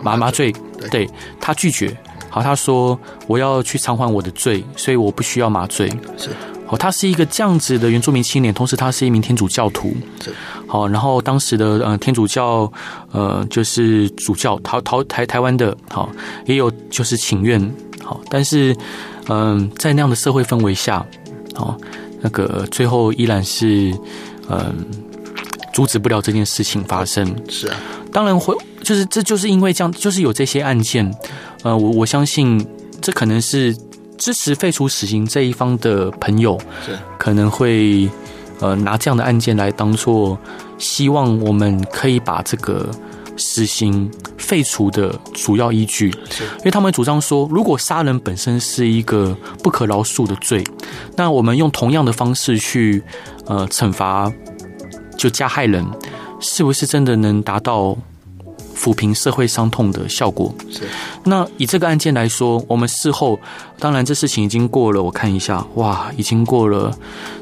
[0.04, 1.10] 麻麻醉，对，对
[1.40, 1.96] 他拒绝。
[2.32, 5.90] 好，他说我要去偿还我的罪，所以我不需要麻醉。
[6.18, 6.30] 是，
[6.66, 9.94] 好，他是一个这样子的原住民青年，同时他是一名天主教徒。
[10.24, 10.34] 是，
[10.66, 12.72] 好，然后当时的呃天主教
[13.12, 16.10] 呃就是主教逃逃台台湾的，好
[16.46, 17.60] 也有就是请愿，
[18.02, 18.74] 好，但是
[19.28, 21.06] 嗯、呃、在那样的社会氛围下，
[21.54, 21.78] 好
[22.22, 23.92] 那个最后依然是
[24.48, 24.74] 嗯、呃、
[25.74, 27.36] 阻止不了这件事情发生。
[27.50, 27.76] 是啊，
[28.14, 31.14] 当然会，就是这就是因为这样，就是有这些案件。
[31.64, 32.66] 呃，我我相信
[33.02, 33.76] 这可能是
[34.18, 36.58] 支持废除死刑这一方的朋友，
[37.18, 38.10] 可能会
[38.60, 40.38] 呃拿这样的案件来当做
[40.78, 42.90] 希望我们可以把这个
[43.38, 50.64] 死刑废除的主要依据，因为他们主张说，如果杀人本身是一个不可饶恕的罪，
[51.16, 53.04] 那我们用同样的方式去
[53.46, 54.32] 呃惩罚
[55.18, 55.86] 就加害人，
[56.40, 57.96] 是不是真的能达到？
[58.82, 60.82] 抚平社会伤痛的效果是。
[61.24, 63.40] 那以这个案件来说，我们事后，
[63.78, 66.92] 当然这事情已经过了，我看一下，哇，已经过了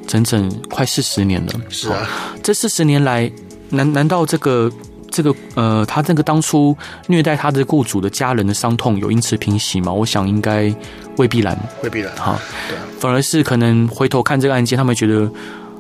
[0.06, 1.54] 整整快四十年了。
[1.70, 2.06] 是啊，
[2.44, 3.32] 这四十年来，
[3.70, 4.70] 难难道这个
[5.10, 6.76] 这个呃，他这个当初
[7.08, 9.94] 虐待他的雇主的家人的伤痛有因此平息吗？
[9.94, 10.74] 我想应该
[11.16, 12.14] 未必然，未必然。
[12.18, 15.32] 哈，对啊，反而是可能回头看这个案件，他们觉得，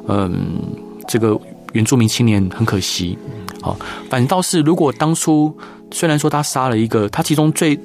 [0.07, 0.57] 嗯，
[1.05, 1.37] 这个
[1.73, 3.17] 原住民青年很可惜。
[3.69, 3.77] 好，
[4.09, 5.55] 反倒是如果当初
[5.91, 7.79] 虽然说他杀了一个，他其中最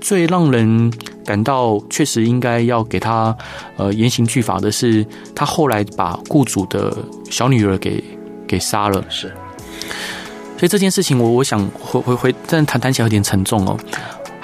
[0.00, 0.92] 最让人
[1.24, 3.36] 感到确实应该要给他
[3.76, 6.94] 呃严刑峻法的是，他后来把雇主的
[7.30, 8.02] 小女儿给
[8.46, 9.02] 给杀了。
[9.08, 9.28] 是，
[10.58, 13.78] 所以这件事情我，我我想回回回，但谈谈起来有点沉重哦。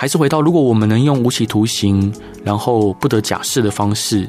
[0.01, 2.11] 还是回到，如果我们能用无期徒刑，
[2.43, 4.27] 然后不得假释的方式，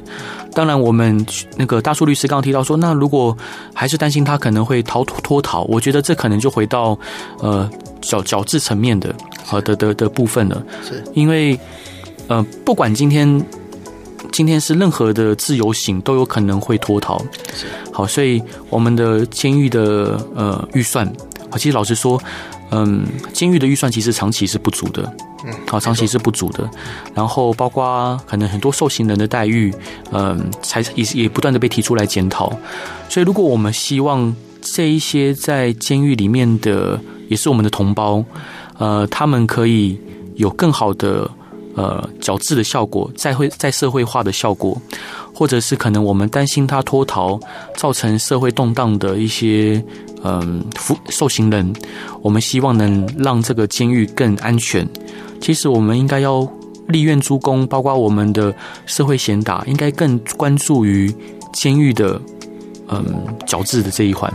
[0.54, 3.38] 当然我们那个大树律师刚刚提到说，那如果
[3.74, 7.00] 还是担心他可能会逃脱脱逃，我觉得这可能就回到
[7.40, 7.70] 呃
[8.02, 10.62] 矫矫治层面的和的的的部分了。
[10.84, 11.58] 是，因为
[12.28, 13.42] 呃不管今天
[14.30, 17.18] 今天是任何的自由行，都有可能会脱逃。
[17.56, 21.10] 是，好，所以我们的监狱的呃预算，
[21.56, 22.22] 其实老实说，
[22.72, 25.04] 嗯，监狱的预算其实长期是不足的。
[25.46, 26.70] 嗯，好，长期是不足的，
[27.16, 29.74] 然后包括可能很多受刑人的待遇，
[30.12, 32.50] 嗯，才也也不断的被提出来检讨。
[33.10, 38.24] 所以，如果我们希望这一些在监狱里面的也是我们的同胞，
[38.78, 40.00] 呃，他们可以
[40.36, 41.30] 有更好的
[41.76, 44.80] 呃矫治的效果，再会再社会化的效果，
[45.34, 47.40] 或者是可能我们担心他脱逃
[47.76, 49.84] 造成社会动荡的一些
[50.24, 51.74] 嗯服受刑人，
[52.22, 54.88] 我们希望能让这个监狱更安全。
[55.40, 56.48] 其实我们应该要
[56.88, 58.54] 立院诸公，包括我们的
[58.86, 61.14] 社会贤达，应该更关注于
[61.54, 62.22] 监狱的
[62.90, 63.04] 嗯
[63.48, 64.32] 矫治的这一环。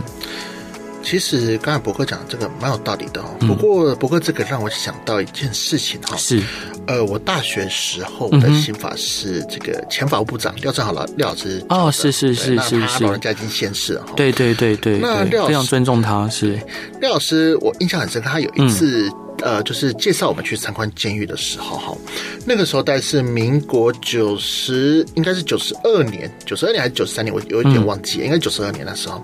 [1.03, 3.35] 其实刚才伯克讲的这个蛮有道理的哦。
[3.39, 6.41] 不过，不过这个让我想到一件事情哈，是。
[6.87, 14.13] 呃，我大学时候的刑法是这个前法务部长廖正好老廖老师哦，是是是是是，老人家已经仙逝了哈。
[14.15, 16.59] 对对对对，那廖老师非常尊重他，是。
[17.01, 19.09] 廖老师，我印象很深刻，他有一次。
[19.43, 21.97] 呃，就是介绍我们去参观监狱的时候，哈，
[22.43, 29.23] 那个时候大概是民国九十，应该是九十二年，九十二年还是九十三年，我有一点忘记，嗯、应该九十二年的时候，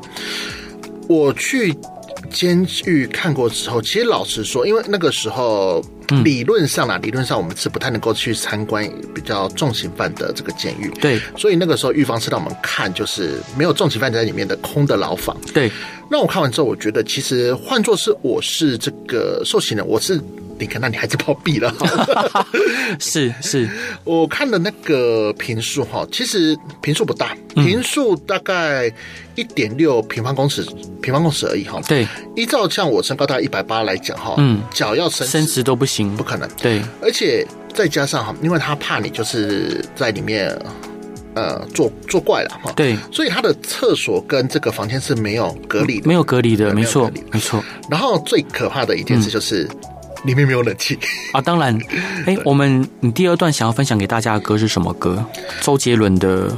[1.08, 1.76] 我去
[2.30, 5.84] 监狱看过之后，其实老实说，因为那个时候
[6.24, 15.72] 理论上啦，嗯、理论上我们是不太能够去参观比较重刑犯的这个监狱，对，所以那个时候狱方是让我们看，就是没有重刑犯在里面的空的牢房，对。
[16.12, 20.22] 那我看完之后，我觉得其实换作是我是这个受刑人，我是
[20.60, 21.74] 你看，那你还是暴毙了。
[23.00, 23.70] 是是，
[24.04, 28.92] 我看的那个平数哈，其实平数不大，平数大概
[29.36, 30.66] 一点六平方公尺，
[31.02, 31.82] 平方公尺而已哈。
[31.88, 36.50] 对，依照像我身高大概一百八来讲哈，嗯，脚要伸伸直都不行，不可能。
[36.58, 40.58] 对，而且再加上哈，因为他怕你就是在里面。
[41.36, 47.60] 呃，作作怪了哈，对，所以他的厕所跟这个房间是没有隔离的，没有隔离的，没错，没错。
[47.90, 49.68] 然后最可怕的一件事就是
[50.24, 50.98] 里面没有冷气
[51.32, 51.42] 啊！
[51.42, 51.78] 当然，
[52.26, 55.24] 哎，我们你第二段想要分享给大家的歌是什么歌？
[55.62, 56.50] 周杰伦的《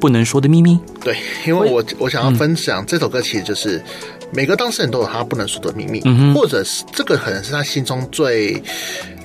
[0.00, 0.74] 不能说的秘密》。
[1.02, 1.16] 对，
[1.46, 3.82] 因为我我想要分享这首歌，其实就是
[4.32, 8.62] 每个当事人都有他不能说的秘密，嗯或者是这个可能是他心中最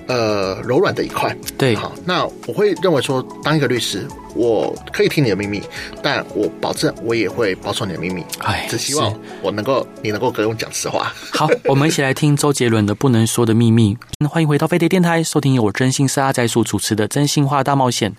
[0.08, 1.36] 呃柔软的一块。
[1.58, 4.08] 对，好，那我会认为说，当一个律师。
[4.36, 5.62] 我可以听你的秘密，
[6.02, 8.24] 但我保证我也会保守你的秘密。
[8.39, 11.13] 哎，只希望我能够你能够跟我讲实话。
[11.32, 13.96] 好，我们一起来听周杰伦的《不能说的秘密》。
[14.28, 18.10] 欢迎回到飞碟电台，收听由我真心是阿宅所主持的《真心话大冒险》。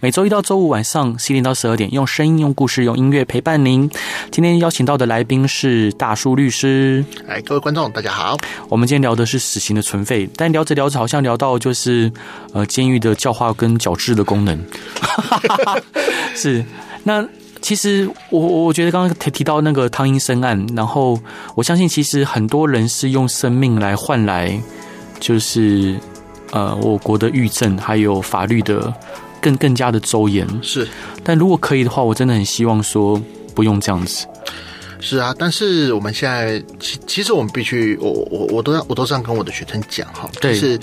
[0.00, 3.88] 每周一到周五晚上十一点到十二点，用声音、用故事、用音乐陪伴您。
[4.30, 7.04] 今天邀请到的来宾是大树律师。
[7.28, 8.36] 哎，各位观众，大家好。
[8.68, 12.10] 我们今天聊的是死刑的存废，但聊着聊着好像聊到就是
[12.52, 14.58] 呃监狱的教化跟矫治的功能。
[16.34, 16.64] 是，
[17.04, 17.26] 那
[17.60, 21.18] 其实我我觉得刚刚提提到那个汤英生案，然后
[21.54, 24.60] 我相信其实很多人是用生命来换来，
[25.20, 25.98] 就是
[26.50, 28.92] 呃我国的狱政还有法律的
[29.40, 30.46] 更更加的周延。
[30.62, 30.88] 是，
[31.22, 33.20] 但如果可以的话，我真的很希望说
[33.54, 34.26] 不用这样子。
[35.04, 40.78] 是啊，但是我们现在其其实我们必须，我我我都要我都这样跟我的学生讲哈，对，就是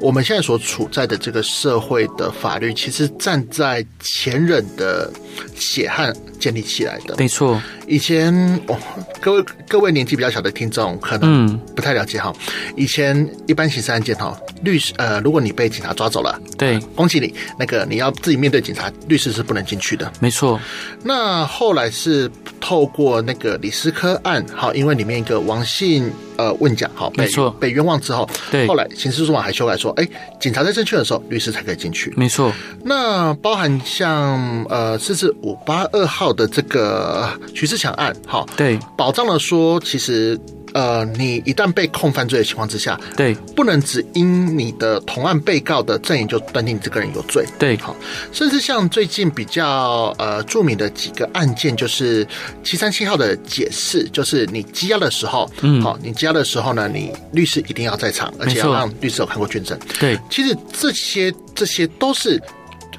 [0.00, 5.12] 我们现在所处在的这个社会的法律，其实站在前人的
[5.54, 7.60] 血汗建立起来的，没错。
[7.86, 8.34] 以前
[8.66, 8.76] 哦，
[9.20, 20.58] 各位各位年纪比较小的听众可能不太了解哈，嗯、以前一般刑事案件哈，律师呃，如果你被警察抓走了，对，恭喜你，那个你要自己面对警察，律师是不能进去的，没错。
[21.02, 23.57] 那后来是透过那个。
[23.60, 30.08] 李斯科案，好，因为里面一个王姓呃问讲，好，没错，被冤枉之后，对，后来刑事诉讼法还修改说，哎，
[30.40, 32.52] 警察在正确的时候，律师才可以进去，没错。
[32.84, 40.38] 那包含像呃，四至五八二号的这个徐世强案，好，对，保障了说，其实。
[40.72, 47.96] 呃，你一旦被控犯罪的情况之下，对，不能只因你的同案被告的证言就断定你这个人有罪，对，好，
[48.32, 52.26] 甚至像最近比较呃著名的几个案件，就是
[52.62, 62.40] 七三七号的解释，就是你羁押的时候，嗯，好，你羁押的时候呢，你律师一定要在场，而且要让律师有看过卷证，对，其实这些这些都是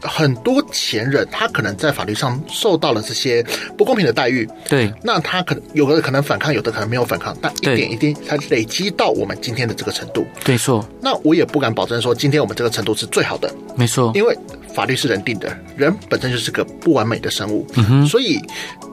[0.02, 3.44] 很多前人他可能在法律上受到了这些
[3.78, 10.88] 不公平的待遇，对，那他可能有的可能反抗，有的可能没有反抗，但一点一滴，他累积到我们今天的这个程度，没错。
[11.02, 14.38] 那我也不敢保证说今天我们这个程度是最好的，没错，因为
[14.74, 18.40] 法律是人定的，人本身就是个不完美的生物，嗯哼，所以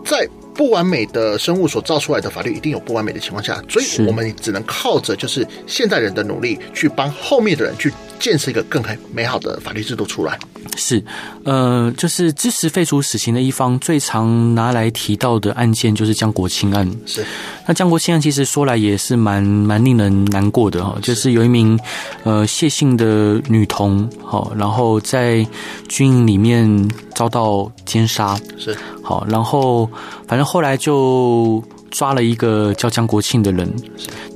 [0.04, 0.28] 在。
[0.56, 10.38] 不完美的生物所造出来的法律一定有不完美的情况下，所以我们只能靠着就是现代人的努力去帮后面的人去建设一个更美好的法律制度出来。
[10.76, 11.02] 是，
[11.44, 16.90] 呃，就是支持废除死刑的一方最常拿来提到的案件就是江国庆案。
[17.06, 17.24] 是，
[17.66, 21.78] 那江国庆案其实说来也是蛮蛮令人难过的哈，就是有一名
[22.24, 25.46] 呃谢姓的女童，好，然后在
[25.88, 28.38] 军营里面遭到奸杀。
[28.58, 28.76] 是。
[29.02, 29.88] 好，然后
[30.26, 33.70] 反正后来就抓了一个叫江国庆的人，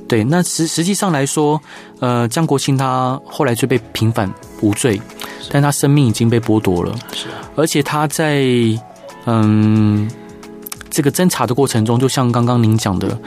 [0.07, 1.59] 对，那实实际上来说，
[1.99, 5.01] 呃，江国庆他后来就被平反无罪，
[5.49, 8.43] 但他生命已经被剥夺了，是，而且他在
[9.25, 10.09] 嗯
[10.89, 13.17] 这个侦查的过程中，就像刚刚您讲的，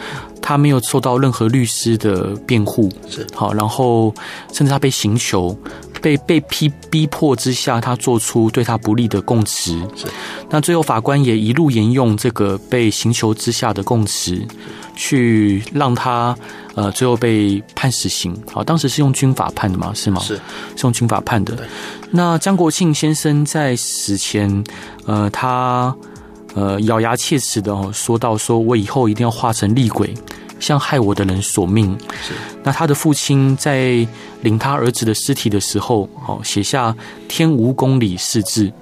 [0.42, 4.14] 他没有受到任何律师的辩护，是，好，然后
[4.52, 5.56] 甚至他被刑求。
[6.04, 9.72] 被被逼逼迫之下，他做出对他不利的供词。
[9.96, 10.06] 是，
[10.50, 14.46] 那最后法官也一路沿用这个被刑求之下的供词，
[14.94, 16.36] 去让他
[16.74, 18.36] 呃最后被判死刑。
[18.52, 19.92] 好，当时是用军法判的吗？
[19.94, 20.20] 是吗？
[20.20, 20.34] 是，
[20.76, 21.56] 是用军法判的。
[22.10, 24.62] 那张国庆先生在死前，
[25.06, 25.96] 呃，他
[26.54, 30.12] 呃咬牙切齿的哦说到：说我以后一定要化成厉鬼。
[30.64, 31.94] 向害我的人索命。
[32.22, 34.06] 是，那他的父亲在
[34.40, 36.96] 领他儿子的尸体的时候，哦，写下
[37.28, 38.72] “天无公理”四字。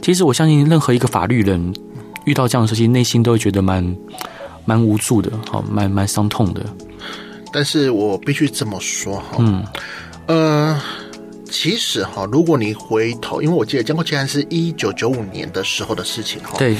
[0.00, 1.74] 其实我相信，任何一个法律人
[2.24, 3.84] 遇到这样的事情，内心都会觉得蛮
[4.64, 6.64] 蛮无助的，好，蛮蛮伤痛的。
[7.52, 9.62] 但是我必须这么说，哈，嗯，
[10.26, 10.80] 呃。
[11.50, 16.56] 其实哈，如果你回头，因为我记得江国庆案是一九九五年的时候的事情哈。
[16.58, 16.76] 对。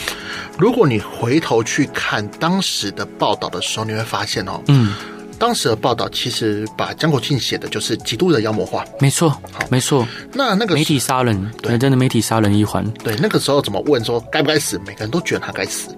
[0.59, 4.95] 如果你回头去看当时的报道的时候，你会发现哦，嗯，
[5.39, 8.85] 当时的报道其实把江国庆写的就是极度的妖魔化。
[9.01, 10.07] 没错，好，没错。
[10.33, 12.85] 那那个媒体杀人，对，真的媒体杀人一环。
[13.05, 14.79] 对，那个时候怎么问说该不该死？
[14.87, 15.97] 每个人都觉得他该死。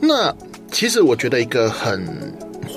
[0.00, 0.34] 那
[0.70, 2.06] 其实我觉得一个很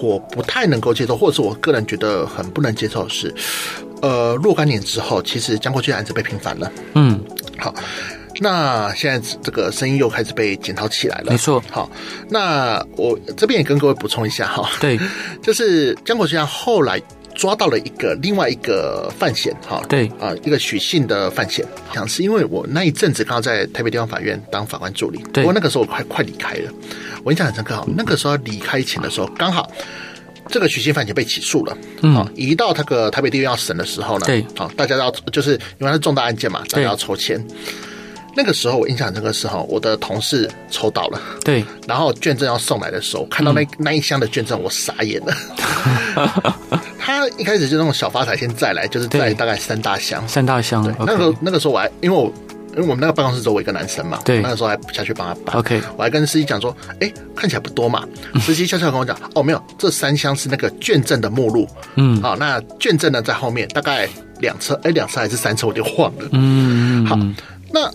[0.02, 3.34] 我不太能够接受，或者是我个人觉得很不能接受的是。
[4.02, 6.72] 呃，若干年之后，其实江国庆案子被平反了。
[6.94, 7.20] 嗯，
[7.58, 7.74] 好，
[8.40, 11.32] 那现在这个声音又开始被检讨起来了。
[11.32, 11.90] 没错，好，
[12.30, 14.70] 那我这边也跟各位补充一下哈。
[14.80, 15.00] 对，
[15.42, 17.02] 就是江国庆案后来
[17.34, 19.82] 抓到了一个另外一个犯嫌哈。
[19.90, 26.72] 对啊，一个许姓的犯嫌，好像是因为我那一阵子刚好在台北地方法院当法官助理，对，不过那个时候我快快离开了。
[27.24, 29.72] 我印象很深刻哈，那个时候离开前的时候刚好。
[30.48, 37.44] 这个许姓犯已经被起诉了，嗯，移到那个台北地院要审的时候呢，对，好，大家要就是因为是重大案件嘛，大家要抽签。
[38.38, 45.34] 那个时候我印象，那个时候我的同事抽到了，对，然后卷证要送来的时候，看到那、嗯、那一箱的卷证，我傻眼了。
[47.00, 50.84] 他一开始就那种小发财先再来，就是带大概三大箱，三大箱。
[50.84, 52.32] 对那个那个时候我还因为我。
[52.76, 55.56] 因为我们那个办公室只有我一个男生嘛，对，那个时候还下去帮他搬。
[55.56, 58.06] OK，我还跟司机讲说，哎，看起来不多嘛。
[58.42, 61.68] 司机悄悄跟我讲，哦，没有，这三箱是那个卷证的目录。
[61.96, 64.10] 嗯，好，那卷证呢在后面，大概
[64.40, 66.30] 两车，哎，两车还是三车，我就忘了。
[66.34, 67.18] 嗯，好，
[67.72, 67.90] 那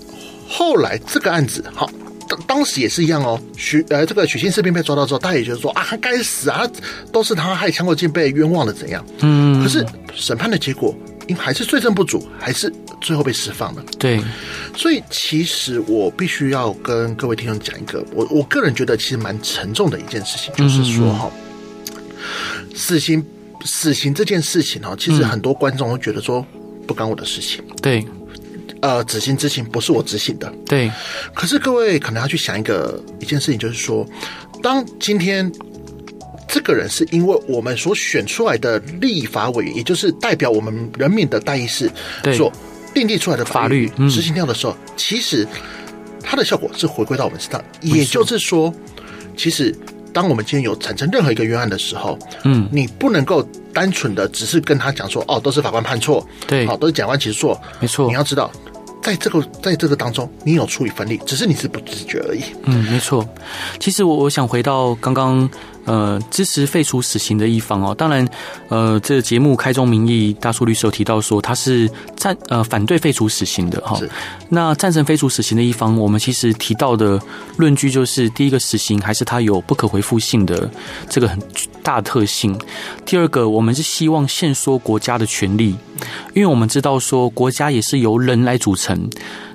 [0.48, 1.90] 后来这个案子，好，
[2.26, 3.38] 当当时也是一样哦。
[3.58, 6.66] 许呃，这个许姓士兵被抓到之后，大家也觉得说啊，他该死啊，
[7.12, 9.04] 都是他害江国庆被冤枉的怎样？
[9.18, 10.94] 嗯，可是审判的结果。
[11.28, 13.84] 因还是罪证不足，还是最后被释放了。
[13.98, 14.20] 对，
[14.76, 21.30] 所以其实我必须要跟各位听众讲一个，我我个人觉得其实蛮沉重的一件事情，就是说哈，
[22.74, 23.24] 死刑
[23.64, 26.44] 死刑这件事情哈，其实很多观众会觉得说
[26.86, 27.62] 不干我的事情。
[27.82, 28.06] 对，
[28.82, 30.52] 呃，执行执行不是我执行的。
[30.66, 30.90] 对，
[31.34, 34.06] 可是各位可能要去想一个一件事情，就是说，
[34.62, 35.50] 当今天。
[36.52, 41.88] 这个人是因为我们所选出来的立法委员，也就是代表我们人民的代议士
[42.34, 42.52] 所
[42.92, 45.46] 订立出来的法律执行掉的时候，其实
[46.22, 47.62] 它的效果是回归到我们身上。
[47.80, 48.72] 也就是说，
[49.36, 49.74] 其实
[50.12, 58.06] 当我们今天有产生任何一个冤案的时候，嗯，你不能够单纯的只是跟他讲说，哦，都是法官判错，对，好，都是检察官起诉错，没错。
[58.08, 58.50] 你要知道，
[59.02, 62.42] 在这个在这个当中，你有处理分力，只是你是不自觉而已。
[62.64, 63.26] 嗯，没错。
[63.78, 65.48] 其实我我想回到刚刚。
[65.90, 68.24] 呃，支持废除死刑的一方哦，当然，
[68.68, 73.98] 呃，这个节目开宗明义，大叔律师有提到说他是赞呃反对废除死刑的哈。
[74.50, 77.20] 那赞成废除死刑的一方，我们其实提到的
[77.56, 80.70] 论据就是：第一个，死刑还是它有不可回复性的
[81.08, 81.36] 这个很
[81.82, 82.54] 大特性；
[83.04, 85.74] 第二个，我们是希望限缩国家的权利，
[86.34, 89.10] 因为我们知道说国家也是由人来组成。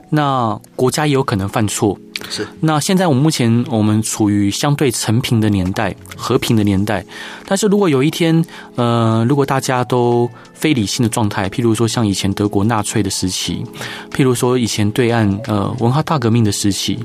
[0.10, 1.98] 那国家也有可能犯错。
[2.30, 2.48] 是。
[2.62, 7.06] 那现在我们目前我们处于相对成平的年代，和平的年代。
[7.46, 8.44] 但是如果有一天，
[8.76, 13.64] 呃，如果大家都非理性的状态，譬如说像以前德国纳粹的时期，
[14.12, 17.00] 譬如说以前对岸呃文化大革命的时期，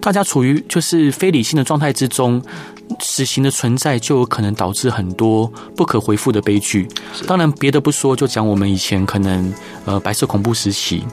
[0.00, 2.42] 大家处于就是非理性的状态之中，
[3.00, 6.88] 死刑的存在就有可能导致很多不可回复的悲剧。
[7.26, 9.52] 当然别的不说，就讲我们以前可能
[9.84, 11.04] 呃白色恐怖时期。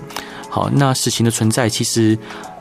[0.49, 2.18] 好，那死刑的存在，其实，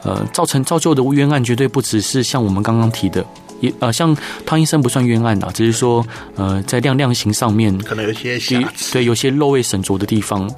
[0.07, 3.27] 呃，造成造就的冤案绝对不只是像我们刚刚提的，
[3.61, 10.49] 也呃，像汤医生不算冤案啊，只是说，呃，在量量刑上面可能有些瑕疵，对，有些漏位审酌的地方。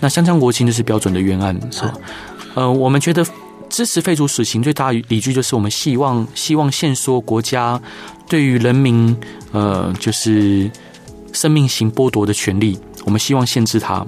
[0.00, 1.82] 那香江国庆就是标准的冤案，是，
[2.54, 3.24] 呃，我们觉得
[3.68, 7.80] 支持废除死刑最大理据就是我们希望希望限缩国家
[8.28, 9.16] 对于人民
[9.52, 10.68] 呃就是
[11.32, 14.04] 生命刑剥夺的权利，我们希望限制它。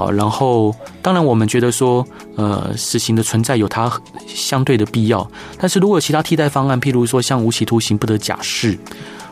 [0.00, 3.92] 好，然后当然我们觉得说，呃，死刑的存在有它
[4.26, 8.78] 相对的必要，但是如果其他替代方案，譬如说像无期徒刑不得假释，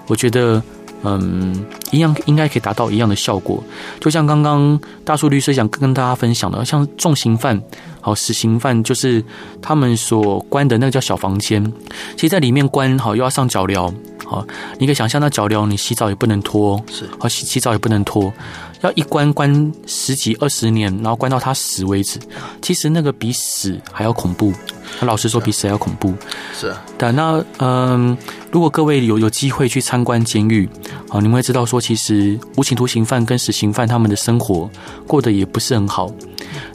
[0.08, 0.62] 我觉得，
[1.04, 3.64] 嗯，一样应该可以达到一样的效果。
[3.98, 7.58] 就像刚刚大树律师想跟大家分享的，像重刑犯，
[8.02, 9.24] 好，死刑犯就是
[9.62, 11.64] 他们所关的那个叫小房间，
[12.14, 13.90] 其实在里面关好又要上脚镣，
[14.26, 14.46] 好，
[14.78, 18.30] 你可以想象那脚镣，你洗澡也不能脱，是，好，洗洗澡也不能脱。
[18.80, 22.18] 要一关关十几二十年，然后关到他死为止。
[22.62, 24.52] 其实那个比死还要恐怖。
[24.98, 26.14] 他老实说，比死还要恐怖。
[26.58, 26.74] 是。
[26.96, 28.16] 但那嗯，
[28.50, 30.68] 如果各位有有机会去参观监狱，
[31.10, 34.68] 啊，你们会知道说，其实无期徒刑犯跟死刑犯他们的生活
[35.06, 36.10] 过得也不是很好。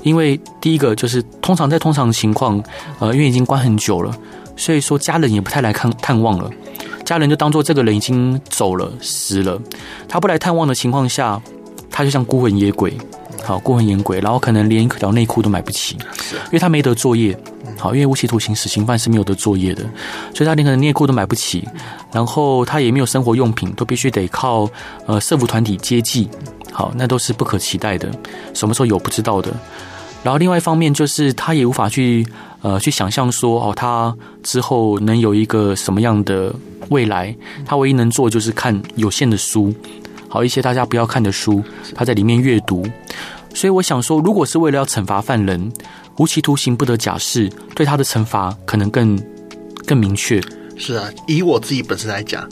[0.03, 2.61] 因为第一个就是通常在通常情况，
[2.99, 4.15] 呃，因为已经关很久了，
[4.55, 6.49] 所以说家人也不太来看探望了。
[7.03, 9.59] 家人就当做这个人已经走了死了，
[10.07, 11.41] 他不来探望的情况下。
[11.93, 12.91] 他就像孤魂野鬼，
[13.43, 15.95] 好，孤魂野鬼，然后可能连一条内裤都买不起，
[16.45, 17.37] 因为他没得作业，
[17.77, 19.83] 好，因为无期徒刑死刑犯是没有得作业的，
[20.33, 21.65] 所以他连可能内裤都买不起，
[22.11, 24.67] 然后他也没有生活用品，都必须得靠
[25.05, 26.27] 呃社服团体接济，
[26.71, 28.09] 好，那都是不可期待的，
[28.55, 29.53] 什么时候有不知道的。
[30.23, 32.25] 然后另外一方面就是他也无法去
[32.61, 36.51] 呃去想象说哦，他之后能有一个什么样的
[36.89, 37.35] 未来，
[37.65, 39.73] 他唯一能做就是看有限的书。
[40.33, 41.63] 好一些大家不要看的书，
[41.93, 42.83] 他在里面阅读，
[43.53, 45.71] 所以我想说，如果是为了要惩罚犯人，
[46.17, 49.15] 无期徒刑不得假释，对他的惩罚可能更
[49.85, 50.41] 更明确。
[50.75, 52.49] 是啊，以我自己本身来讲，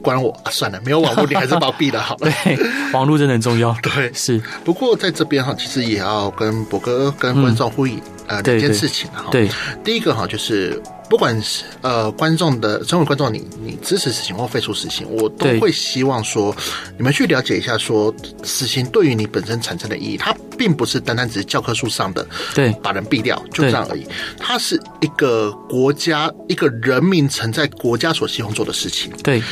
[0.00, 2.30] 关我、啊、算了，没有网络，你还是把我毙了好了。
[2.44, 2.56] 对，
[2.92, 3.76] 网络真的很重要。
[3.82, 4.40] 对，是。
[4.64, 7.94] 不过在这边哈，其实也要跟博哥跟观众呼吁、
[8.28, 9.24] 嗯、呃两件事情哈。
[9.32, 9.50] 对，
[9.82, 10.80] 第一个哈就是。
[11.08, 16.54] 不管是呃观众的，身为观众，你你支持死刑或废除死刑，我都会希望说，
[16.96, 24.06] 你们去了解一下，说死刑对于你本身产生的意义，它并不是单单只是教科书上的，对，把人毙掉就这样而已，
[24.38, 29.12] 它是一个国家一个人民曾在国家所希望做的事情。
[29.22, 29.42] 对，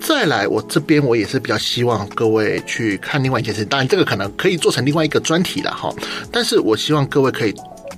[0.00, 5.92] 再来，我这边我也是比较希望各位去看另外一件事，当然这个可能可以做成另外一个专题了哈，
[6.30, 7.54] 但是我希望各位可以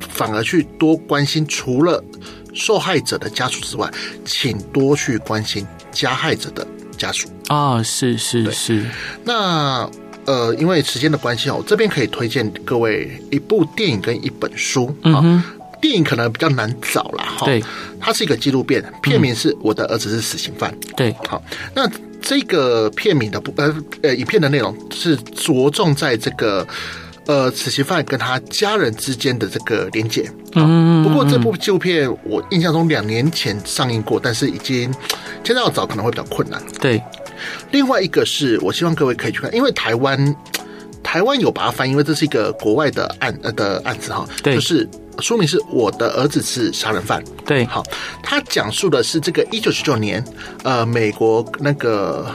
[0.09, 2.03] 反而去多关心除了。
[2.55, 3.91] 受害者的家属之外，
[4.25, 7.83] 请多去关心加害者的家属啊！
[7.83, 8.85] 是是是。
[9.25, 9.89] 那
[10.27, 15.21] 呃，因为时间的关系哦，我这边可以推荐各位一部电影跟一本书啊。
[15.25, 15.43] 嗯、
[15.81, 17.47] 电影可能比较难找了哈。
[17.47, 17.63] 对，
[17.99, 20.73] 它是一个纪录片，片名是我的儿子是死刑犯。
[20.97, 21.43] 对，好，
[21.75, 21.91] 那
[22.21, 26.67] 这个片名的不呃呃，影片的内容是着重在这个。
[27.27, 30.29] 呃，死刑犯跟他家人之间的这个连结。
[30.55, 34.93] 嗯，不过这部纪录片我印象中两年前上映过，但是已经
[35.45, 36.61] 现在要找可能会比较困难。
[36.81, 37.01] 对，
[37.71, 40.37] 另外一个是我希望各位可以去看，因为台湾
[41.01, 44.29] 台湾有把它翻译，因为这是一个国外的案呃的案子哈。
[44.43, 44.89] 对，就是
[45.21, 47.23] 说明是我的儿子是杀人犯。
[47.47, 47.85] 对，好，
[48.21, 50.23] 他讲述的是这个一九九九年，
[50.65, 52.27] 呃，美国那个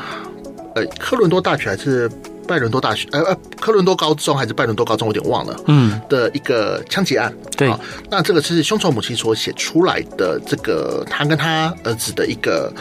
[0.75, 2.09] 呃科伦多大学还是。
[2.47, 5.59] 拜伦多大学，呃呃，科伦多高中还是拜伦多高中，我有点忘了。
[5.67, 7.33] 嗯，的一个枪击案。
[7.57, 7.71] 对，
[8.09, 12.73] 那这个是凶手母亲所写出来的，这个他跟他儿子的一个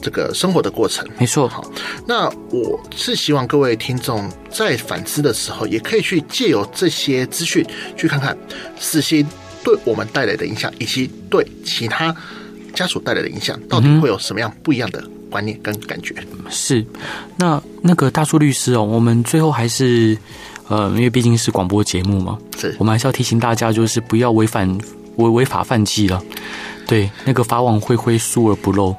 [0.00, 1.06] 这个生活的过程。
[1.18, 1.46] 没错。
[1.46, 1.62] 好，
[2.06, 7.64] 那我是希望各位听众在反思的时候，也可以去借由这些资讯，
[7.96, 8.36] 去看看
[8.78, 9.26] 死刑
[9.62, 12.14] 对我们带来的影响，以及对其他
[12.72, 16.14] 家属带来的影响，到底会有什么样不一样的观念跟感觉？
[16.50, 16.84] 是，
[17.36, 20.18] 那那个大树律师哦，我们最后还是
[20.68, 24.68] 呃，因为毕竟是广播节目嘛，是我们还是要提醒大家，就是不要违反
[25.16, 26.22] 违违法犯纪了。
[26.86, 28.94] 对，那个法网恢恢，疏而不漏。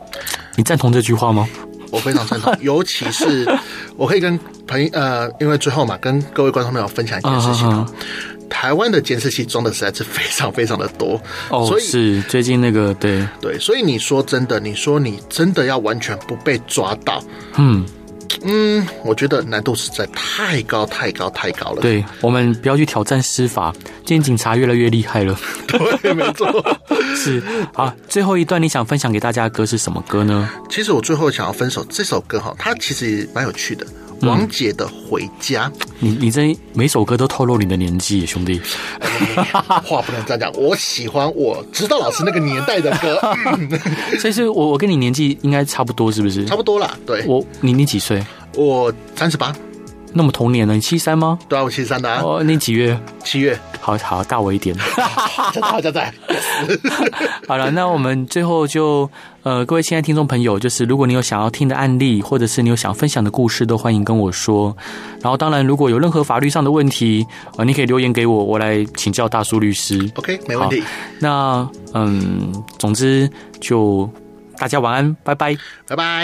[0.55, 1.47] 你赞同这句话吗？
[1.91, 3.45] 我非常赞同， 尤其是
[3.97, 7.85] 我可以跟朋友呃，因为最后嘛，跟各位观众朋友分享一件事情啊。
[8.51, 17.23] 台湾的监视器装的实在是非常非常的多哦，所以是最近那个对对，所以你说真的，你说你真的要完全不被抓到，
[17.55, 17.83] 嗯。
[18.43, 21.81] 嗯，我觉得难度实在太高、太高、太高了。
[21.81, 23.71] 对，我们不要去挑战司法，
[24.05, 25.37] 今天警察越来越厉害了。
[26.01, 26.49] 对，没错，
[27.13, 27.43] 是。
[27.73, 30.49] 好，最后一段你想分享给大家的歌是什么歌呢？
[30.69, 33.85] 其实我最后想要分手这首歌哈，它其实蛮有趣的。
[34.21, 35.69] 王姐的《回家》，
[35.99, 38.61] 你你这每首歌都透露你的年纪，兄弟。
[39.65, 43.19] 话不能这样讲，我喜欢我知道老师那个年代的歌。
[44.19, 46.45] 所以是我我跟你年纪应该差不多，是不是？
[46.45, 47.23] 差不多啦，对。
[47.27, 48.23] 我你你几岁？
[48.55, 49.55] 我三十八。
[50.13, 50.73] 那么同年呢？
[50.73, 51.39] 你七三吗？
[51.47, 52.21] 对啊，我七三的啊。
[52.23, 52.99] 哦，你几月？
[53.23, 53.57] 七月。
[53.79, 54.75] 好好大我一点。
[55.53, 56.13] 加在加在。
[57.47, 59.09] 好了，那我们最后就
[59.43, 64.75] 呃，各位亲爱的听众朋友，就是如果你有想要听的案例，或者是你有想分享的故事，都欢迎跟我说。
[65.21, 67.25] 然后，当然如果有任何法律上的问题，
[67.57, 70.11] 呃，你可以留言给我，我来请教大叔律师。
[70.15, 70.83] OK，没问题。
[71.19, 73.27] 那嗯，总之
[73.59, 74.07] 就
[74.57, 75.57] 大家晚安，拜拜，
[75.87, 76.19] 拜拜。